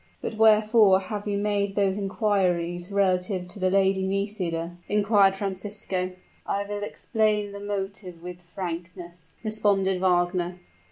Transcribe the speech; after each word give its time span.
"But 0.19 0.33
wherefore 0.33 0.99
have 0.99 1.27
you 1.27 1.37
made 1.37 1.75
those 1.75 1.95
inquiries 1.95 2.89
relative 2.91 3.47
to 3.49 3.59
the 3.59 3.69
Lady 3.69 4.01
Nisida?" 4.07 4.75
inquired 4.89 5.35
Francisco. 5.35 6.13
"I 6.43 6.63
will 6.63 6.81
explain 6.81 7.51
the 7.51 7.59
motive 7.59 8.23
with 8.23 8.41
frankness," 8.41 9.35
responded 9.43 9.99
Wagner. 10.01 10.57